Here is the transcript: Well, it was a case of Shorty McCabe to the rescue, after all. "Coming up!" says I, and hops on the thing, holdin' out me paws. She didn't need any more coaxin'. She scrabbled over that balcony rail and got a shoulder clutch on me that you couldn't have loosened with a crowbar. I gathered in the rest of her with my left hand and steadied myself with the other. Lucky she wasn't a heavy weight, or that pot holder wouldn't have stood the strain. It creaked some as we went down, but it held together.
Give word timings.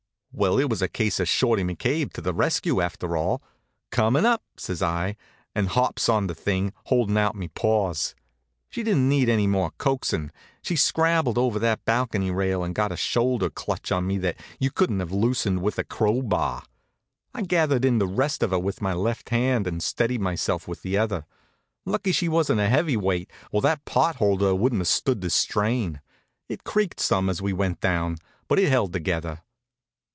Well, 0.33 0.57
it 0.59 0.69
was 0.69 0.81
a 0.81 0.87
case 0.87 1.19
of 1.19 1.27
Shorty 1.27 1.61
McCabe 1.61 2.13
to 2.13 2.21
the 2.21 2.33
rescue, 2.33 2.79
after 2.79 3.17
all. 3.17 3.43
"Coming 3.91 4.25
up!" 4.25 4.41
says 4.55 4.81
I, 4.81 5.17
and 5.53 5.67
hops 5.67 6.07
on 6.07 6.27
the 6.27 6.33
thing, 6.33 6.71
holdin' 6.85 7.17
out 7.17 7.35
me 7.35 7.49
paws. 7.49 8.15
She 8.69 8.81
didn't 8.81 9.09
need 9.09 9.27
any 9.27 9.45
more 9.45 9.71
coaxin'. 9.71 10.31
She 10.61 10.77
scrabbled 10.77 11.37
over 11.37 11.59
that 11.59 11.83
balcony 11.83 12.31
rail 12.31 12.63
and 12.63 12.73
got 12.73 12.93
a 12.93 12.97
shoulder 12.97 13.49
clutch 13.49 13.91
on 13.91 14.07
me 14.07 14.17
that 14.19 14.37
you 14.57 14.71
couldn't 14.71 15.01
have 15.01 15.11
loosened 15.11 15.61
with 15.61 15.77
a 15.77 15.83
crowbar. 15.83 16.63
I 17.33 17.41
gathered 17.41 17.83
in 17.83 17.97
the 17.99 18.07
rest 18.07 18.41
of 18.41 18.51
her 18.51 18.57
with 18.59 18.81
my 18.81 18.93
left 18.93 19.29
hand 19.29 19.67
and 19.67 19.83
steadied 19.83 20.21
myself 20.21 20.65
with 20.65 20.81
the 20.81 20.97
other. 20.97 21.25
Lucky 21.85 22.13
she 22.13 22.29
wasn't 22.29 22.61
a 22.61 22.69
heavy 22.69 22.95
weight, 22.95 23.29
or 23.51 23.61
that 23.63 23.83
pot 23.83 24.15
holder 24.15 24.55
wouldn't 24.55 24.79
have 24.81 24.87
stood 24.87 25.19
the 25.19 25.29
strain. 25.29 25.99
It 26.47 26.63
creaked 26.63 27.01
some 27.01 27.29
as 27.29 27.41
we 27.41 27.51
went 27.51 27.81
down, 27.81 28.15
but 28.47 28.59
it 28.59 28.69
held 28.69 28.93
together. 28.93 29.41